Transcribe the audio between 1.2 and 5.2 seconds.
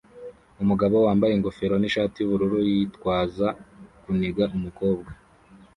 ingofero nishati yubururu yitwaza kuniga umukobwa